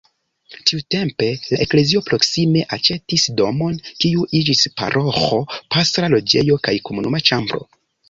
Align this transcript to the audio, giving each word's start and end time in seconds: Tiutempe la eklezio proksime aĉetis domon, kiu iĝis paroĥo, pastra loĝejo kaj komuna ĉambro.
Tiutempe 0.69 1.27
la 1.49 1.59
eklezio 1.65 2.01
proksime 2.07 2.65
aĉetis 2.79 3.27
domon, 3.43 3.77
kiu 4.01 4.27
iĝis 4.43 4.67
paroĥo, 4.83 5.43
pastra 5.77 6.13
loĝejo 6.19 6.63
kaj 6.67 6.79
komuna 6.91 7.27
ĉambro. 7.33 7.67